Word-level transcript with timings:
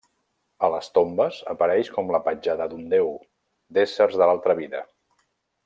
A 0.67 0.69
les 0.75 0.87
tombes, 0.95 1.37
apareix 1.53 1.91
com 1.97 2.09
la 2.15 2.21
petjada 2.29 2.67
d'un 2.73 2.89
déu, 2.95 3.13
d'éssers 3.79 4.19
de 4.23 4.31
l'altra 4.31 4.57
vida. 4.65 4.83